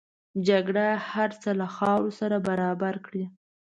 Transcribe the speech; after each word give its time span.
جګړه 0.47 0.87
هر 1.11 1.29
څه 1.41 1.49
له 1.59 1.67
خاورو 1.75 2.09
سره 2.19 2.37
برابر 2.49 2.95
کړي 3.05 3.23